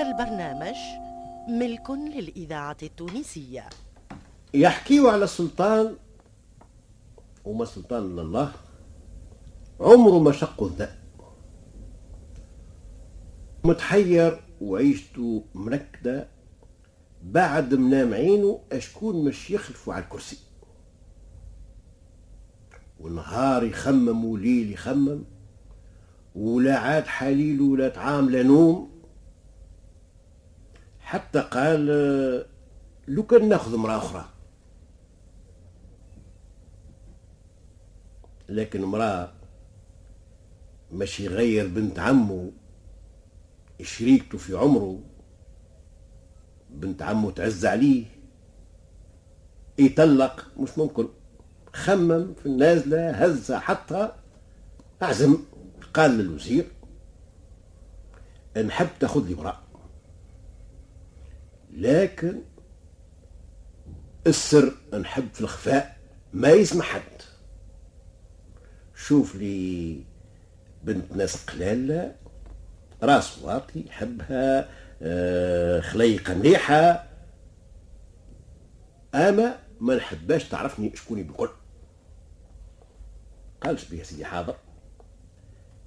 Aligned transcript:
هذا 0.00 0.10
البرنامج 0.10 0.76
ملك 1.48 1.90
للإذاعة 1.90 2.76
التونسية. 2.82 3.68
يحكيوا 4.54 5.10
على 5.10 5.24
السلطان 5.24 5.96
وما 7.44 7.64
سلطان 7.64 8.02
إلا 8.02 8.22
الله 8.22 8.52
عمره 9.80 10.18
ما 10.18 10.32
شق 10.32 10.62
الذئب 10.62 11.00
متحير 13.64 14.40
وعيشته 14.60 15.44
مركدة 15.54 16.28
بعد 17.22 17.74
منام 17.74 18.14
عينه 18.14 18.60
أشكون 18.72 19.24
مش 19.24 19.50
يخلفوا 19.50 19.94
على 19.94 20.04
الكرسي. 20.04 20.38
ونهار 23.00 23.64
يخمم 23.64 24.24
وليل 24.24 24.72
يخمم 24.72 25.24
ولا 26.34 26.78
عاد 26.78 27.06
حليل 27.06 27.60
ولا 27.60 27.88
طعام 27.88 28.30
لا 28.30 28.42
نوم. 28.42 28.99
حتى 31.10 31.40
قال 31.40 31.86
لو 33.08 33.22
كان 33.22 33.48
ناخذ 33.48 33.74
امرأة 33.74 33.96
أخرى. 33.96 34.28
لكن 38.48 38.82
امرأة 38.82 39.32
مش 40.92 41.20
يغير 41.20 41.68
بنت 41.68 41.98
عمه 41.98 42.50
شريكته 43.82 44.38
في 44.38 44.56
عمره 44.56 45.00
بنت 46.70 47.02
عمه 47.02 47.30
تعز 47.30 47.66
عليه 47.66 48.04
يطلق 49.78 50.46
مش 50.58 50.78
ممكن. 50.78 51.08
خمم 51.72 52.34
في 52.34 52.46
النازلة 52.46 53.10
هز 53.10 53.52
حطها 53.52 54.16
أعزم 55.02 55.36
قال 55.94 56.10
للوزير 56.10 56.66
نحب 58.66 58.88
تاخذ 59.00 59.26
لي 59.28 59.34
امرأة. 59.34 59.69
لكن 61.72 62.42
السر 64.26 64.74
نحب 65.00 65.28
في 65.32 65.40
الخفاء 65.40 65.96
ما 66.32 66.48
يسمح 66.48 66.84
حد. 66.84 67.22
شوف 68.94 69.34
لي 69.34 70.04
بنت 70.84 71.12
ناس 71.12 71.44
قلال 71.44 72.12
راس 73.02 73.38
واطي 73.38 73.84
يحبها 73.86 74.68
آه، 75.02 75.80
خليقة 75.80 76.34
مليحة. 76.34 77.06
أما 79.14 79.58
ما 79.80 79.96
نحباش 79.96 80.44
تعرفني 80.48 80.96
شكوني 80.96 81.22
بالكل 81.22 81.48
قالش 83.60 83.84
بيه 83.84 84.02
سيدي 84.02 84.24
حاضر. 84.24 84.56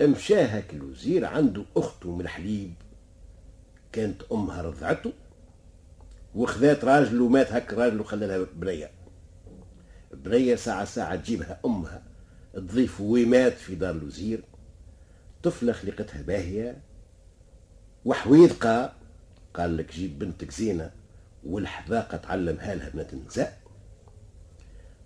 مشى 0.02 0.36
هاك 0.42 0.74
الوزير 0.74 1.26
عنده 1.26 1.64
أخته 1.78 2.12
من 2.16 2.22
الحليب 2.22 2.74
كانت 3.92 4.22
أمها 4.32 4.62
رضعته. 4.62 5.14
وخذات 6.36 6.86
راجل 6.86 7.22
ومات 7.22 7.52
هاك 7.52 7.74
الراجل 7.74 8.00
وخلى 8.02 8.28
لها 8.28 8.46
بنية. 8.56 8.92
بنية 10.14 10.56
ساعة 10.56 10.86
ساعة 10.86 11.16
تجيبها 11.16 11.60
أمها 11.66 12.04
تضيف 12.54 13.02
ومات 13.02 13.54
في 13.54 13.76
دار 13.76 13.96
الوزير. 13.96 14.44
طفلة 15.44 15.74
خلقتها 15.74 16.22
باهية. 16.22 16.78
وحويذقة 18.06 18.94
قال 19.54 19.78
لك 19.78 19.94
جيب 19.94 20.20
بنتك 20.20 20.52
زينة 20.52 20.92
والحذاقة 21.44 22.18
تعلمها 22.18 22.76
لها 22.76 22.90
بنت 22.90 23.14
النساء 23.14 23.58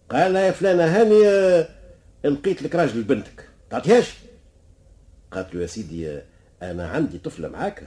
قال 0.10 0.34
لها 0.34 0.42
يا 0.42 0.52
فلانة 0.52 0.84
هاني 0.84 1.28
آه، 1.28 1.68
لقيت 2.24 2.62
لك 2.64 2.76
راجل 2.76 3.04
بنتك. 3.04 3.50
تعطيهاش؟ 3.70 4.18
قالت 5.32 5.56
له 5.56 5.62
يا 5.62 5.68
سيدي 5.68 6.10
آه، 6.10 6.24
أنا 6.62 6.88
عندي 6.90 7.18
طفلة 7.18 7.48
معاك 7.48 7.84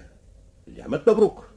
اللي 0.68 0.82
عملت 0.82 1.08
مبروك. 1.08 1.49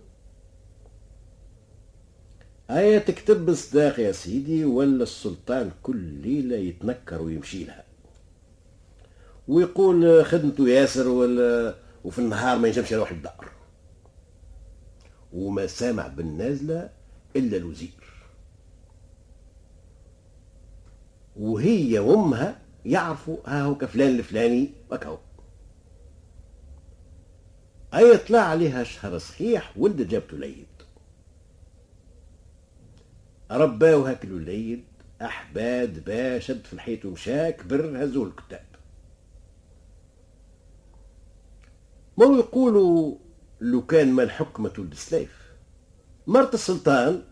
أيا 2.69 2.99
تكتب 2.99 3.45
بصداق 3.45 3.99
يا 3.99 4.11
سيدي 4.11 4.65
ولا 4.65 5.03
السلطان 5.03 5.71
كل 5.83 5.97
ليلة 5.97 6.55
يتنكر 6.55 7.21
ويمشي 7.21 7.63
لها. 7.63 7.83
ويقول 9.47 10.25
خدمته 10.25 10.69
ياسر 10.69 11.07
ولا 11.07 11.75
وفي 12.03 12.19
النهار 12.19 12.57
ما 12.57 12.67
ينجمش 12.67 12.91
يروح 12.91 13.11
الدار. 13.11 13.49
وما 15.33 15.67
سامع 15.67 16.07
بالنازلة 16.07 16.89
إلا 17.35 17.57
الوزير. 17.57 18.03
وهي 21.35 21.99
وأمها 21.99 22.61
يعرفوا 22.85 23.37
ها 23.45 23.61
هو 23.61 23.75
كفلان 23.75 24.15
الفلاني 24.19 24.69
وكهو. 24.91 25.17
أي 27.93 28.17
طلع 28.17 28.39
عليها 28.39 28.83
شهر 28.83 29.17
صحيح 29.17 29.73
ولد 29.77 30.07
جابته 30.07 30.37
ليد 30.37 30.72
رباه 33.53 34.09
هاك 34.09 34.23
الوليد 34.23 34.83
أحباد 35.21 36.03
با 36.05 36.39
شد 36.39 36.65
في 36.65 36.73
الحيط 36.73 37.05
ومشى 37.05 37.51
كبر 37.51 38.03
هزوه 38.03 38.27
الكتاب. 38.27 38.65
ما 42.17 42.25
يقولوا 42.25 43.17
لو 43.61 43.85
كان 43.85 44.11
ما 44.11 44.23
الحكمة 44.23 44.73
السلايف 44.77 45.43
مرت 46.27 46.53
السلطان 46.53 47.23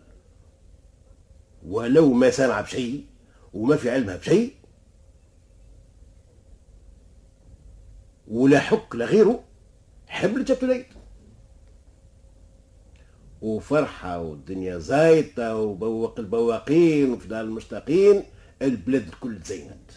ولو 1.66 2.12
ما 2.12 2.30
سامع 2.30 2.60
بشيء 2.60 3.06
وما 3.54 3.76
في 3.76 3.90
علمها 3.90 4.16
بشيء 4.16 4.54
ولا 8.28 8.58
حك 8.60 8.96
لغيره 8.96 9.44
حبل 10.06 10.44
العيد 10.62 10.86
وفرحة 13.42 14.18
والدنيا 14.20 14.78
زايطة 14.78 15.56
وبوق 15.56 16.18
البواقين 16.18 17.12
وفدال 17.12 17.38
المشتاقين 17.38 18.22
البلاد 18.62 19.08
الكل 19.08 19.40
تزينت. 19.40 19.90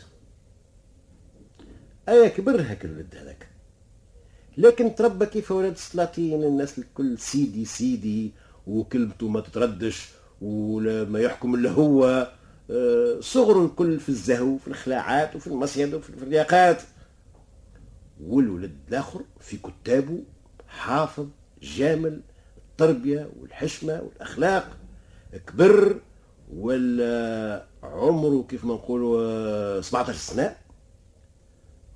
أيا 2.10 2.28
كبر 2.28 2.62
هاك 2.62 2.86
الولد 2.86 3.16
هذاك. 3.16 3.50
لكن 4.58 4.96
تربى 4.96 5.26
كيف 5.26 5.52
ولد 5.52 5.72
السلاطين 5.72 6.44
الناس 6.44 6.80
الكل 6.80 7.18
سيدي 7.18 7.66
سيدي 7.66 8.32
وكلمته 8.68 9.28
ما 9.28 9.40
تتردش 9.42 10.10
ولا 10.42 11.04
ما 11.04 11.20
يحكم 11.20 11.56
إلا 11.56 11.72
هو. 11.72 12.32
آه، 12.72 13.18
صغر 13.20 13.66
الكل 13.66 14.00
في 14.00 14.10
الزهو 14.10 14.58
في 14.58 14.68
الخلاعات 14.68 15.36
وفي 15.36 15.48
المصيد 15.48 15.94
وفي 15.94 16.10
الفرياقات. 16.10 16.82
والولد 18.24 18.78
الآخر 18.90 19.22
في 19.40 19.58
كتابه 19.58 20.24
حافظ 20.68 21.28
جامل 21.62 22.22
التربيه 22.76 23.30
والحشمة 23.40 24.02
والأخلاق. 24.02 24.78
كبر 25.48 26.00
ولا 26.54 27.66
عمره 27.84 28.46
كيف 28.50 28.66
ما 28.66 28.74
نقولوا 28.74 29.82
17 29.82 30.14
سنة. 30.18 30.56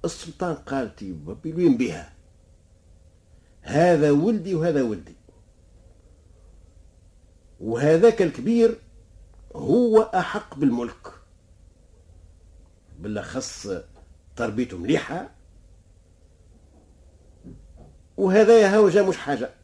السلطان 0.06 0.56
قال 0.56 0.96
تي 0.96 1.18
وين 1.46 1.78
بها 1.78 2.14
هذا 3.62 4.12
ولدي 4.12 4.56
وهذا 4.56 4.84
ولدي. 4.84 5.16
وهذاك 7.60 8.22
الكبير 8.22 8.78
هو 9.56 10.02
أحق 10.02 10.56
بالملك. 10.56 11.14
بالأخص 13.00 13.68
تربيته 14.36 14.78
مليحة. 14.78 15.30
وهذا 18.18 18.62
يا 18.62 18.78
هوجة 18.78 19.10
مش 19.10 19.18
حاجة. 19.18 19.59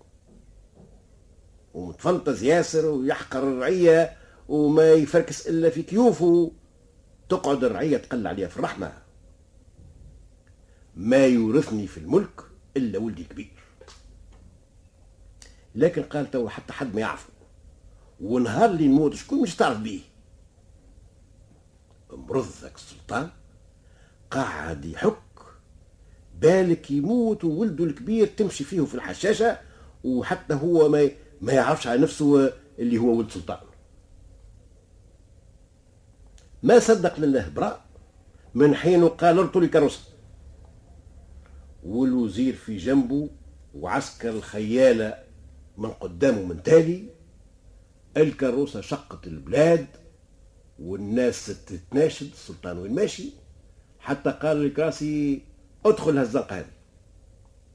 ومتفلطز 1.75 2.43
ياسر 2.43 2.85
ويحقر 2.85 3.43
الرعية 3.43 4.17
وما 4.47 4.91
يفركس 4.91 5.47
إلا 5.47 5.69
في 5.69 5.83
كيوفه 5.83 6.51
تقعد 7.29 7.63
الرعية 7.63 7.97
تقل 7.97 8.27
عليها 8.27 8.47
في 8.47 8.57
الرحمة. 8.57 8.93
ما 10.95 11.25
يورثني 11.25 11.87
في 11.87 11.97
الملك 11.97 12.41
إلا 12.77 12.99
ولدي 12.99 13.21
الكبير 13.21 13.51
لكن 15.75 16.03
قال 16.03 16.31
تو 16.31 16.49
حتى 16.49 16.73
حد 16.73 16.95
ما 16.95 17.01
يعرفه 17.01 17.29
ونهار 18.21 18.69
اللي 18.69 18.87
نموت 18.87 19.13
شكون 19.13 19.41
مش 19.41 19.55
تعرف 19.55 19.79
بيه. 19.79 19.99
مرض 22.11 22.47
ذاك 22.61 22.75
السلطان 22.75 23.29
قاعد 24.31 24.85
يحك 24.85 25.17
بالك 26.39 26.91
يموت 26.91 27.43
وولده 27.43 27.83
الكبير 27.83 28.28
تمشي 28.28 28.63
فيه 28.63 28.81
في 28.81 28.95
الحشاشة 28.95 29.59
وحتى 30.03 30.53
هو 30.53 30.89
ما 30.89 31.09
ما 31.45 31.53
يعرفش 31.53 31.87
على 31.87 32.01
نفسه 32.01 32.53
اللي 32.79 32.97
هو 32.97 33.17
ولد 33.17 33.29
سلطان. 33.29 33.57
ما 36.63 36.79
صدق 36.79 37.19
لله 37.19 37.49
براء 37.49 37.85
من 38.53 38.75
حين 38.75 39.07
قال 39.07 39.39
ارطوا 39.39 39.61
لي 39.61 39.67
كروسة 39.67 39.99
والوزير 41.83 42.53
في 42.55 42.77
جنبه 42.77 43.29
وعسكر 43.75 44.29
الخيالة 44.29 45.23
من 45.77 45.89
قدامه 45.89 46.41
من 46.41 46.63
تالي 46.63 47.09
الكروسة 48.17 48.81
شقت 48.81 49.27
البلاد 49.27 49.87
والناس 50.79 51.45
تتناشد 51.65 52.31
السلطان 52.31 52.77
وين 52.77 52.95
ماشي؟ 52.95 53.29
حتى 53.99 54.31
قال 54.31 54.65
الكراسي 54.65 55.41
ادخل 55.85 56.17
هالزنقة 56.17 56.59
هذه 56.59 56.71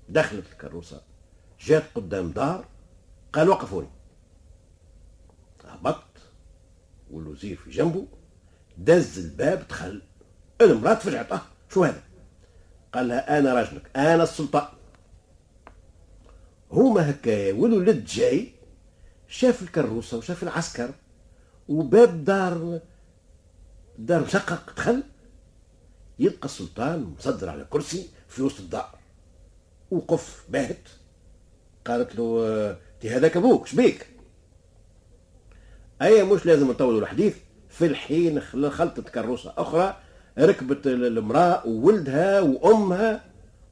دخلت 0.08 0.44
الكروسة 0.52 1.00
جات 1.61 1.84
قدام 1.94 2.31
دار 2.31 2.64
قال 3.32 3.49
وقفوني. 3.49 3.88
هبط 5.65 6.03
والوزير 7.11 7.56
في 7.56 7.71
جنبه 7.71 8.06
دز 8.79 9.19
الباب 9.19 9.69
دخل 9.69 10.03
المرأة 10.61 10.94
تفجعت 10.94 11.32
آه 11.32 11.43
شو 11.71 11.85
هذا؟ 11.85 12.03
قال 12.94 13.09
لها 13.09 13.38
أنا 13.38 13.55
راجلك 13.55 13.91
أنا 13.97 14.23
السلطان. 14.23 14.69
هما 16.73 17.11
هكايا 17.11 17.53
والولد 17.53 18.05
جاي 18.05 18.53
شاف 19.29 19.62
الكروسة 19.62 20.19
وشاف 20.19 20.43
العسكر 20.43 20.91
وباب 21.69 22.25
دار 22.25 22.81
دار 23.99 24.25
مشقق 24.25 24.75
دخل 24.77 25.03
يلقى 26.19 26.44
السلطان 26.44 27.15
مصدر 27.19 27.49
على 27.49 27.65
كرسي 27.65 28.09
في 28.29 28.43
وسط 28.43 28.61
الدار. 28.61 28.99
وقف 29.91 30.47
باهت 30.49 30.88
قالت 31.87 32.15
له 32.15 32.79
تي 33.00 33.11
هذاك 33.11 33.37
أبوك 33.37 33.67
شبيك 33.67 34.06
أي 36.02 36.25
مش 36.25 36.47
لازم 36.47 36.70
نطولوا 36.70 37.00
الحديث 37.00 37.37
في 37.69 37.87
الحين 37.87 38.41
خلطت 38.41 39.08
كروسه 39.08 39.52
أخرى 39.58 39.97
ركبت 40.38 40.87
المرأة 40.87 41.67
وولدها 41.67 42.41
وأمها 42.41 43.25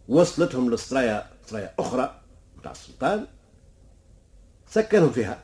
وصلتهم 0.08 0.74
لسرايا 0.74 1.26
سرايا 1.46 1.74
أخرى 1.78 2.20
بتاع 2.58 2.70
السلطان 2.72 3.26
سكنهم 4.66 5.10
فيها. 5.10 5.38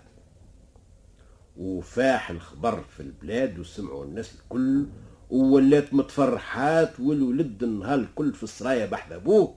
وفاح 1.57 2.31
الخبر 2.31 2.85
في 2.97 3.01
البلاد 3.01 3.59
وسمعوا 3.59 4.05
الناس 4.05 4.35
الكل 4.35 4.87
وولات 5.31 5.95
متفرحات 5.95 7.01
والولد 7.01 7.63
النهار 7.63 7.99
الكل 7.99 8.33
في 8.35 8.43
السرايا 8.43 8.87
بحث 8.87 9.13
أبوه 9.13 9.55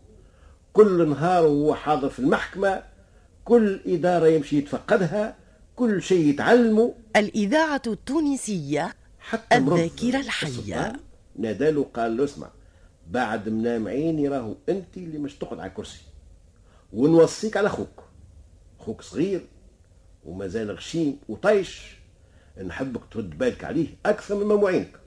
كل 0.73 1.09
نهار 1.09 1.43
وهو 1.45 1.75
حاضر 1.75 2.09
في 2.09 2.19
المحكمة 2.19 2.83
كل 3.47 3.79
إدارة 3.85 4.27
يمشي 4.27 4.57
يتفقدها 4.57 5.35
كل 5.75 6.01
شيء 6.01 6.27
يتعلمه. 6.27 6.93
الإذاعة 7.15 7.81
التونسية 7.87 8.93
حتى 9.19 9.57
الذاكرة 9.57 10.19
الحية. 10.19 10.93
ناداله 11.35 11.83
قال 11.83 12.17
له 12.17 12.23
اسمع 12.23 12.49
بعد 13.07 13.49
منام 13.49 13.87
عيني 13.87 14.27
راهو 14.27 14.55
أنت 14.69 14.97
اللي 14.97 15.17
مش 15.17 15.35
تقعد 15.35 15.59
على 15.59 15.69
الكرسي. 15.69 16.01
ونوصيك 16.93 17.57
على 17.57 17.67
أخوك. 17.67 18.03
أخوك 18.79 19.01
صغير 19.01 19.45
ومازال 20.25 20.71
غشيم 20.71 21.19
وطيش 21.29 21.97
نحبك 22.65 23.01
ترد 23.11 23.37
بالك 23.37 23.63
عليه 23.63 23.87
أكثر 24.05 24.35
مما 24.43 24.55
معينك 24.55 24.99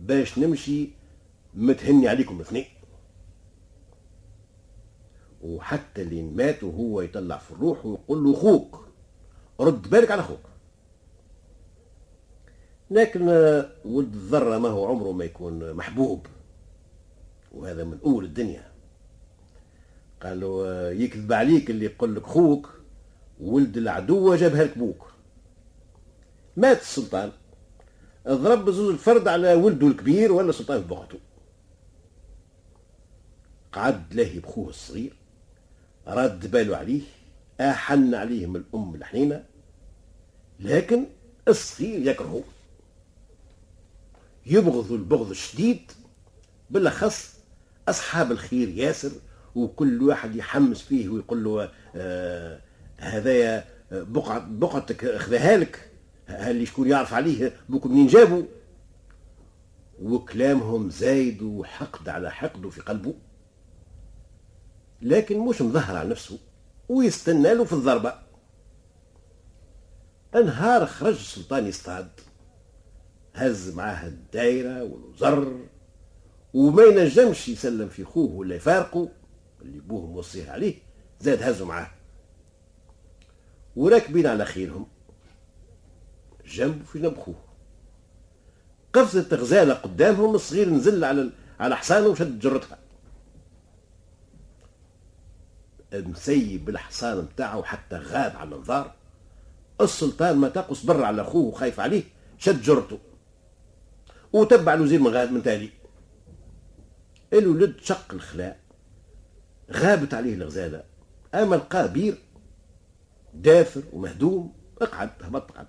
باش 0.00 0.38
نمشي 0.38 0.88
متهني 1.54 2.08
عليكم 2.08 2.36
الاثنين 2.36 2.64
وحتى 5.42 6.02
اللي 6.02 6.22
مات 6.22 6.64
وهو 6.64 7.00
يطلع 7.00 7.38
في 7.38 7.50
الروح 7.50 7.86
ويقول 7.86 8.24
له 8.24 8.32
أخوك 8.32 8.88
رد 9.60 9.90
بالك 9.90 10.10
على 10.10 10.20
أخوك. 10.20 10.40
لكن 12.90 13.28
ولد 13.84 14.14
الذرة 14.14 14.58
ما 14.58 14.68
هو 14.68 14.86
عمره 14.86 15.12
ما 15.12 15.24
يكون 15.24 15.72
محبوب 15.72 16.26
وهذا 17.52 17.84
من 17.84 17.98
أول 18.04 18.24
الدنيا. 18.24 18.72
قال 20.22 20.40
له 20.40 20.90
يكذب 20.90 21.32
عليك 21.32 21.70
اللي 21.70 21.84
يقول 21.84 22.14
لك 22.14 22.26
خوك 22.26 22.70
ولد 23.40 23.76
العدو 23.76 24.34
جابها 24.34 24.64
لك 24.64 24.78
بوك. 24.78 25.12
مات 26.56 26.80
السلطان. 26.80 27.32
ضرب 28.28 28.70
زوز 28.70 28.90
الفرد 28.92 29.28
على 29.28 29.54
ولده 29.54 29.86
الكبير 29.86 30.32
ولا 30.32 30.52
سلطان 30.52 30.82
في 30.82 30.88
بغته 30.88 31.18
قعد 33.72 34.14
لاهي 34.14 34.38
بخوه 34.38 34.68
الصغير. 34.68 35.21
رد 36.06 36.50
باله 36.50 36.76
عليه 36.76 37.00
آحن 37.60 38.14
عليه 38.14 38.46
من 38.46 38.56
الأم 38.56 38.94
الحنينة 38.94 39.44
لكن 40.60 41.04
الصغير 41.48 42.06
يكرهه. 42.06 42.42
يبغض 44.46 44.92
البغض 44.92 45.30
الشديد 45.30 45.92
بالأخص 46.70 47.34
أصحاب 47.88 48.32
الخير 48.32 48.68
ياسر 48.68 49.10
وكل 49.54 50.02
واحد 50.02 50.36
يحمس 50.36 50.82
فيه 50.82 51.08
ويقول 51.08 51.44
له 51.44 51.70
آه 51.96 52.60
هذايا 52.96 53.64
بقعة 53.92 54.38
بقعتك 54.50 55.04
أخذها 55.04 55.56
لك 55.56 55.90
اللي 56.28 56.66
شكون 56.66 56.88
يعرف 56.88 57.14
عليه 57.14 57.52
بوك 57.68 57.86
منين 57.86 58.06
جابوا؟ 58.06 58.42
وكلامهم 60.02 60.90
زايد 60.90 61.42
وحقد 61.42 62.08
على 62.08 62.30
حقده 62.30 62.70
في 62.70 62.80
قلبه. 62.80 63.14
لكن 65.02 65.38
مش 65.38 65.62
مظهر 65.62 65.96
على 65.96 66.08
نفسه 66.08 66.38
ويستنى 66.88 67.54
له 67.54 67.64
في 67.64 67.72
الضربة. 67.72 68.14
أنهار 70.34 70.86
خرج 70.86 71.14
السلطان 71.14 71.66
يصطاد. 71.66 72.08
هز 73.34 73.74
معاه 73.74 74.06
الدايرة 74.06 74.82
والوزر 74.82 75.60
وما 76.54 76.82
ينجمش 76.82 77.48
يسلم 77.48 77.88
في 77.88 78.04
خوه 78.04 78.30
ولا 78.30 78.54
يفارقه 78.54 79.08
اللي 79.62 79.80
بوه 79.80 80.06
موصيه 80.06 80.50
عليه 80.50 80.74
زاد 81.20 81.42
هزوا 81.42 81.66
معاه. 81.66 81.90
وراكبين 83.76 84.26
على 84.26 84.44
خيلهم 84.44 84.86
جنب 86.46 86.84
في 86.84 86.98
جنب 86.98 87.16
خوه. 87.16 87.44
قفزت 88.92 89.34
غزالة 89.34 89.74
قدامهم 89.74 90.34
الصغير 90.34 90.68
نزل 90.70 91.04
على 91.04 91.30
على 91.60 91.76
حصانه 91.76 92.06
وشد 92.06 92.38
جرتها. 92.38 92.78
مسيب 95.94 96.68
الحصان 96.68 97.18
نتاعه 97.18 97.62
حتى 97.62 97.96
غاب 97.96 98.36
على 98.36 98.48
الانظار 98.48 98.94
السلطان 99.80 100.36
ما 100.36 100.48
تقص 100.48 100.86
برا 100.86 101.06
على 101.06 101.22
أخوه 101.22 101.44
وخايف 101.44 101.80
عليه 101.80 102.02
شد 102.38 102.62
جرته. 102.62 102.98
وتبع 104.32 104.74
الوزير 104.74 105.00
من 105.00 105.08
غاد 105.08 105.32
من 105.32 105.42
تالي. 105.42 105.70
الولد 107.32 107.76
شق 107.80 108.14
الخلاء 108.14 108.60
غابت 109.72 110.14
عليه 110.14 110.34
الغزالة. 110.34 110.84
أما 111.34 111.56
لقاه 111.56 111.86
بير 111.86 112.18
دافر 113.34 113.82
ومهدوم 113.92 114.52
اقعد 114.82 115.10
هبط 115.22 115.52
قعد 115.52 115.66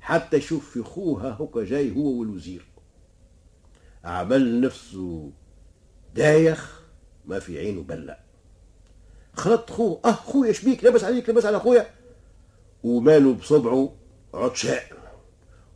حتى 0.00 0.36
يشوف 0.36 0.70
في 0.70 0.82
خوها 0.82 1.36
هكا 1.40 1.64
جاي 1.64 1.96
هو 1.96 2.20
والوزير. 2.20 2.66
عمل 4.04 4.60
نفسه 4.60 5.32
دايخ 6.14 6.80
ما 7.24 7.38
في 7.38 7.58
عينه 7.58 7.82
بلّ 7.82 8.14
خلط 9.32 9.70
خوه 9.70 10.00
أه 10.04 10.12
خويا 10.12 10.52
شبيك 10.52 10.84
لابس 10.84 11.04
عليك 11.04 11.28
لابس 11.28 11.44
على 11.44 11.58
خويا. 11.58 11.90
ومالو 12.84 13.34
بصبعه 13.34 13.92
عطشاء 14.34 14.92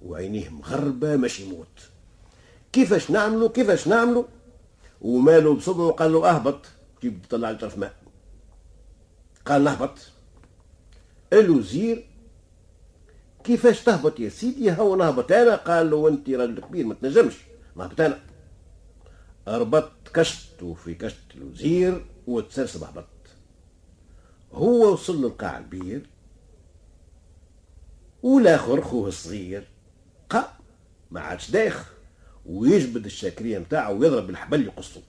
وعينيه 0.02 0.48
مغربة 0.48 1.16
ماشي 1.16 1.42
يموت. 1.42 1.68
كيفاش 2.72 3.10
نعملو؟ 3.10 3.48
كيفاش 3.48 3.88
نعملو؟ 3.88 4.26
ومالو 5.00 5.54
بصبعه 5.54 5.90
قال 5.90 6.12
له 6.12 6.30
اهبط. 6.30 6.66
كيف 7.00 7.12
طلع 7.30 7.50
لي 7.50 7.56
طرف 7.56 7.78
ماء. 7.78 7.94
قال 9.46 9.64
نهبط 9.64 9.98
الوزير 11.32 12.06
كيفاش 13.44 13.84
تهبط 13.84 14.20
يا 14.20 14.28
سيدي؟ 14.28 14.72
هو 14.72 14.96
نهبط 14.96 15.32
أنا. 15.32 15.56
قال 15.56 15.90
له 15.90 16.08
أنت 16.08 16.30
راجل 16.30 16.60
كبير 16.60 16.86
ما 16.86 16.94
تنجمش. 16.94 17.34
نهبط 17.76 18.00
أنا. 18.00 18.20
ربطت 19.48 20.08
كشت 20.14 20.64
في 20.84 20.94
كشت 20.94 21.34
الوزير 21.34 22.06
وتسرسب 22.26 22.84
هبط 22.84 23.04
هو 24.54 24.92
وصل 24.92 25.22
للقاع 25.22 25.58
البير 25.58 26.06
والآخر 28.22 28.80
خوه 28.80 29.08
الصغير 29.08 29.68
قا 30.30 30.52
ما 31.10 31.20
عادش 31.20 31.50
دايخ 31.50 31.92
ويجبد 32.46 33.04
الشاكرية 33.04 33.58
نتاعو 33.58 33.98
ويضرب 33.98 34.30
الحبل 34.30 34.64
يقصو. 34.64 35.00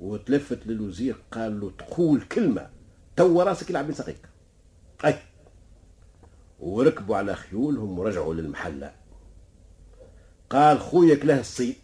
وتلفت 0.00 0.66
للوزير 0.66 1.16
قال 1.32 1.60
له 1.60 1.70
تقول 1.78 2.20
كلمة 2.20 2.70
تو 3.16 3.42
راسك 3.42 3.70
يلعب 3.70 3.86
بين 3.86 3.94
ساقيك. 3.94 4.28
أي. 5.04 5.18
وركبوا 6.60 7.16
على 7.16 7.34
خيولهم 7.34 7.98
ورجعوا 7.98 8.34
للمحلة. 8.34 8.92
قال 10.50 10.80
خويا 10.80 11.14
كلاه 11.14 11.40
الصيد 11.40 11.76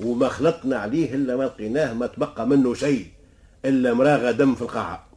وما 0.00 0.28
خلطنا 0.28 0.76
عليه 0.76 1.14
إلا 1.14 1.36
ما 1.36 1.42
لقيناه 1.42 1.92
ما 1.92 2.06
تبقى 2.06 2.46
منه 2.46 2.74
شيء. 2.74 3.17
إلا 3.64 3.94
مراغة 3.94 4.30
دم 4.30 4.54
في 4.54 4.62
القاعة. 4.62 5.08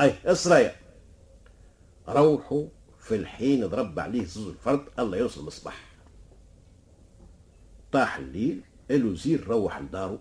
اي 0.00 0.14
اسرايا 0.24 0.76
روحوا 2.08 2.66
في 2.98 3.16
الحين 3.16 3.66
ضرب 3.66 3.98
عليه 3.98 4.24
زوز 4.24 4.46
الفرد 4.48 4.84
الله 4.98 5.18
يوصل 5.18 5.40
المصباح 5.40 5.86
طاح 7.92 8.16
الليل 8.16 8.60
الوزير 8.90 9.46
روح 9.48 9.78
لدارو 9.78 10.18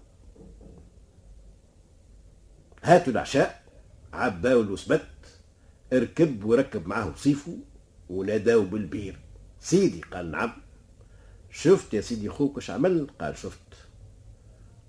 هاتوا 2.83 3.13
العشاء 3.13 3.63
عباو 4.13 4.61
الوسبت 4.61 5.07
اركب 5.93 6.45
وركب 6.45 6.87
معاه 6.87 7.09
وصيفه 7.09 7.57
وناداو 8.09 8.61
بالبير. 8.61 9.19
سيدي 9.59 10.01
قال 10.01 10.31
نعم. 10.31 10.51
شفت 11.51 11.93
يا 11.93 12.01
سيدي 12.01 12.29
خوك 12.29 12.57
اش 12.57 12.69
عمل؟ 12.69 13.07
قال 13.21 13.37
شفت. 13.37 13.59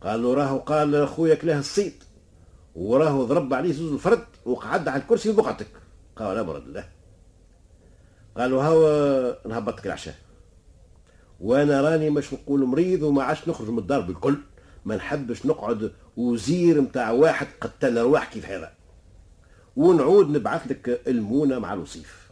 قال 0.01 0.23
له 0.23 0.35
راهو 0.35 0.59
قال 0.59 1.09
خويا 1.09 1.35
كلاه 1.35 1.59
الصيد. 1.59 2.05
وراه 2.77 3.25
ضرب 3.25 3.55
عليه 3.55 3.73
زوز 3.73 3.93
الفرد 3.93 4.25
وقعد 4.45 4.89
على 4.89 5.03
الكرسي 5.03 5.33
بقعتك 5.33 5.67
قال 6.17 6.37
لا 6.37 6.43
مرد 6.43 6.63
الله. 6.63 6.89
قالوا 8.37 8.63
هاو 8.63 9.37
نهبطك 9.49 9.87
العشاء. 9.87 10.15
وأنا 11.41 11.81
راني 11.81 12.11
مش 12.11 12.33
نقول 12.33 12.65
مريض 12.65 13.03
وما 13.03 13.23
عادش 13.23 13.49
نخرج 13.49 13.71
من 13.71 13.79
الدار 13.79 14.01
بالكل. 14.01 14.37
ما 14.85 14.97
نحبش 14.97 15.47
نقعد 15.47 15.93
وزير 16.17 16.81
متاع 16.81 17.11
واحد 17.11 17.47
قتل 17.61 17.99
ارواح 17.99 18.33
كيف 18.33 18.47
هذا 18.47 18.73
ونعود 19.77 20.31
نبعث 20.31 20.67
لك 20.67 21.01
المونة 21.07 21.59
مع 21.59 21.73
الوصيف. 21.73 22.31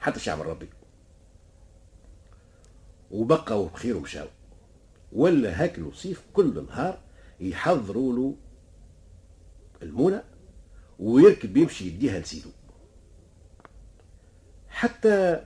حتى 0.00 0.20
شعب 0.20 0.42
ربي 0.42 0.68
وبقوا 3.10 3.68
بخير 3.68 3.96
ومشاو. 3.96 4.26
ولا 5.12 5.62
هاك 5.62 5.78
الوصيف 5.78 6.22
كل 6.32 6.66
نهار 6.68 6.98
يحضروا 7.40 8.12
له 8.12 8.34
المونه 9.82 10.24
ويركب 10.98 11.56
يمشي 11.56 11.86
يديها 11.86 12.20
لسيدو. 12.20 12.50
حتى 14.68 15.44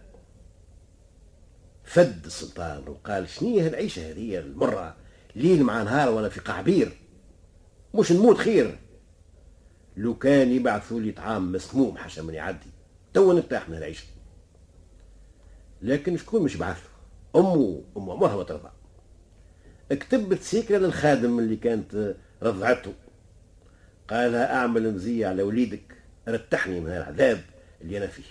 فد 1.85 2.25
السلطان 2.25 2.89
وقال 2.89 3.29
شنية 3.29 3.67
العيشة 3.67 4.11
هذه 4.11 4.39
المرة 4.39 4.97
ليل 5.37 5.63
مع 5.63 5.83
نهار 5.83 6.11
وأنا 6.11 6.29
في 6.29 6.41
قعبير؟ 6.41 6.97
مش 7.95 8.13
نموت 8.13 8.37
خير. 8.37 8.79
لو 9.97 10.15
كان 10.15 10.53
يبعثوا 10.53 11.01
لي 11.01 11.13
طعام 11.13 11.53
مسموم 11.53 11.97
حاشا 11.97 12.21
من 12.21 12.35
يعدي 12.35 12.71
تو 13.15 13.33
نرتاح 13.33 13.69
من 13.69 13.77
العيشة 13.77 14.07
لكن 15.83 16.17
شكون 16.17 16.43
مش 16.43 16.57
بعث؟ 16.57 16.83
أمه 17.37 17.83
أم 17.97 18.11
عمرها 18.11 18.37
ما 18.37 18.43
ترضى. 18.43 18.71
كتبت 19.91 20.43
سيكرة 20.43 20.79
للخادم 20.79 21.39
اللي 21.39 21.57
كانت 21.57 22.15
رضعته. 22.43 22.93
قالها 24.11 24.55
أعمل 24.55 24.95
مزية 24.95 25.27
على 25.27 25.43
وليدك 25.43 25.97
رتحني 26.29 26.81
من 26.81 26.91
العذاب 26.91 27.41
اللي 27.81 27.99
أنا 27.99 28.07
فيه. 28.07 28.23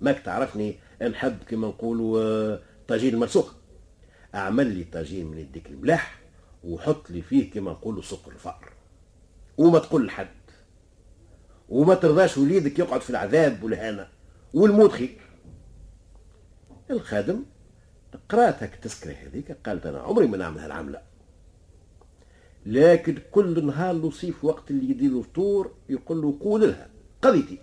ماك 0.00 0.18
تعرفني 0.18 0.74
نحب 1.02 1.36
كما 1.48 1.68
نقولوا 1.68 2.22
آه، 2.22 2.60
طاجين 2.88 3.14
المرسوق 3.14 3.54
أعمل 4.34 4.66
لي 4.66 4.84
طاجين 4.84 5.26
من 5.26 5.38
يديك 5.38 5.66
الملاح 5.66 6.18
وحط 6.64 7.10
لي 7.10 7.22
فيه 7.22 7.50
كما 7.50 7.70
نقولوا 7.70 8.02
سكر 8.02 8.32
الفأر. 8.32 8.72
وما 9.58 9.78
تقول 9.78 10.06
لحد. 10.06 10.28
وما 11.68 11.94
ترضاش 11.94 12.38
وليدك 12.38 12.78
يقعد 12.78 13.00
في 13.00 13.10
العذاب 13.10 13.62
والهانة 13.62 14.08
والموت 14.54 14.92
خير. 14.92 15.20
الخادم 16.90 17.44
قرات 18.28 18.62
هك 18.62 18.74
التذكرة 18.74 19.12
هذيك 19.12 19.52
قالت 19.66 19.86
أنا 19.86 19.98
عمري 19.98 20.26
ما 20.26 20.36
نعمل 20.36 20.58
هالعملة 20.58 21.02
لكن 22.66 23.18
كل 23.32 23.66
نهار 23.66 23.94
لوصيف 23.94 24.44
وقت 24.44 24.70
اللي 24.70 24.90
يدير 24.90 25.18
الفطور 25.18 25.72
يقول 25.88 26.22
له 26.22 26.38
قول 26.40 26.60
لها 26.60 26.88
قضيتي. 27.22 27.58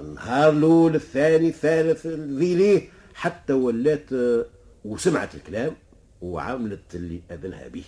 النهار 0.00 0.52
الأول 0.52 0.94
الثاني 0.94 1.48
الثالث 1.48 2.06
ذي 2.06 2.54
ليه 2.54 2.88
حتى 3.14 3.52
ولات 3.52 4.12
آه، 4.12 4.46
وسمعت 4.84 5.34
الكلام 5.34 5.76
وعملت 6.22 6.94
اللي 6.94 7.22
أذنها 7.30 7.68
به. 7.68 7.84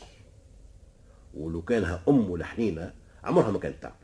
ولو 1.35 1.63
كانها 1.63 2.03
أم 2.09 2.37
لحنينة 2.37 2.95
عمرها 3.25 3.51
ما 3.51 3.59
كانت 3.59 3.83
تعمل. 3.83 3.95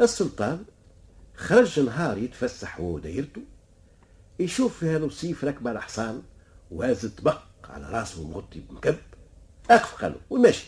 السلطان 0.00 0.64
خرج 1.34 1.80
نهار 1.80 2.18
يتفسح 2.18 2.80
هو 2.80 2.94
ودايرته 2.94 3.42
يشوف 4.38 4.78
فيها 4.78 4.98
لوسيف 4.98 5.44
راكبه 5.44 5.70
على 5.70 5.82
حصان 5.82 6.22
وهاز 6.70 7.06
طبق 7.06 7.40
على 7.64 7.90
راسه 7.90 8.28
مغطي 8.28 8.60
بمكب. 8.60 8.96
اقف 9.70 10.02
قالوا 10.02 10.18
وماشي. 10.30 10.66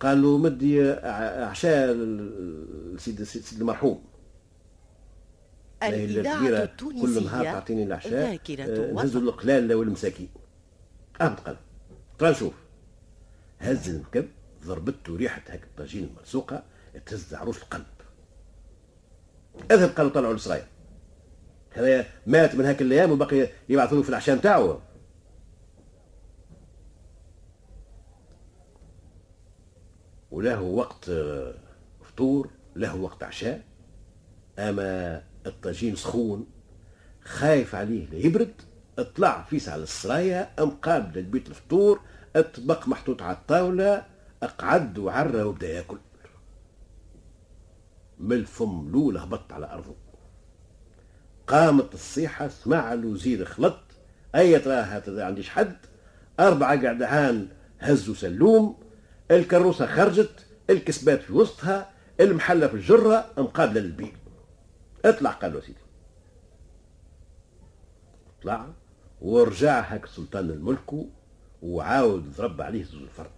قال 0.00 0.22
له 0.22 0.38
مدي 0.38 0.90
عشاء 1.42 1.92
السيد 1.92 3.20
السيد 3.20 3.60
المرحوم. 3.60 4.04
الإذاعة 5.82 6.62
التونسية 6.62 7.02
كل 7.02 7.24
نهار 7.24 7.44
تعطيني 7.44 7.82
العشاء 7.82 8.38
آه، 8.60 8.92
نهزوا 8.92 9.20
القلال 9.20 9.74
والمساكين 9.74 10.28
أهبط 11.20 11.40
قال 11.40 11.56
ترى 12.18 12.30
نشوف. 12.30 12.54
هز 13.58 13.88
المكب 13.88 14.28
ضربته 14.64 15.16
ريحة 15.16 15.42
هيك 15.48 15.62
الطاجين 15.62 16.04
المرسوقة 16.04 16.62
تهز 17.06 17.34
عروس 17.34 17.62
القلب. 17.62 17.84
أذهب 19.70 19.88
قالوا 19.88 20.10
طلعوا 20.10 20.34
السرايا 20.34 20.66
هذا 21.72 22.06
مات 22.26 22.54
من 22.54 22.64
هاك 22.64 22.82
الأيام 22.82 23.10
وبقي 23.10 23.48
يبعثوا 23.68 24.02
في 24.02 24.08
العشاء 24.08 24.36
نتاعو 24.36 24.78
وله 30.34 30.60
وقت 30.60 31.08
آه، 31.08 31.54
فطور 32.02 32.50
له 32.76 32.96
وقت 32.96 33.22
عشاء. 33.22 33.62
أما 34.58 35.22
الطاجين 35.46 35.96
سخون 35.96 36.46
خايف 37.24 37.74
عليه 37.74 38.06
لا 38.06 38.16
يبرد 38.18 38.52
اطلع 38.98 39.42
فيس 39.42 39.68
على 39.68 39.82
السرايا 39.82 40.50
مقابل 40.60 41.18
البيت 41.18 41.48
الفطور 41.48 42.00
الطبق 42.36 42.88
محطوط 42.88 43.22
على 43.22 43.36
الطاولة 43.36 44.06
أقعد 44.42 44.98
وعرى 44.98 45.42
وبدا 45.42 45.68
ياكل. 45.68 45.98
من 48.18 48.32
الفم 48.36 48.86
الأولى 48.88 49.18
هبط 49.18 49.52
على 49.52 49.72
أرضه. 49.72 49.94
قامت 51.46 51.94
الصيحة 51.94 52.48
سمع 52.48 52.92
الوزير 52.92 53.44
خلط 53.44 53.80
أي 54.34 54.58
ترى 54.58 55.22
عنديش 55.22 55.48
حد. 55.48 55.76
أربعة 56.40 56.86
قعدهان 56.86 57.48
هزوا 57.80 58.14
سلوم 58.14 58.84
الكروسة 59.30 59.86
خرجت 59.86 60.46
الكسبات 60.70 61.22
في 61.22 61.32
وسطها 61.32 61.90
المحلة 62.20 62.66
في 62.66 62.74
الجرة 62.74 63.26
مقابلة 63.38 63.80
للبيع. 63.80 64.12
اطلع 65.04 65.30
قال 65.30 65.52
له 65.52 65.60
سيدي. 65.60 65.78
طلع 68.42 68.68
ورجع 69.20 69.80
هاك 69.80 70.06
سلطان 70.06 70.50
الملك 70.50 70.92
وعاود 71.62 72.32
ضرب 72.36 72.60
عليه 72.60 72.84
زوج 72.84 73.02
الفرد. 73.02 73.30